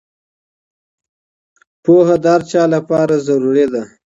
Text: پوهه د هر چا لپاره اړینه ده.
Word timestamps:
پوهه 1.83 2.15
د 2.23 2.25
هر 2.33 2.41
چا 2.51 2.63
لپاره 2.75 3.15
اړینه 3.33 3.67
ده. 3.73 3.83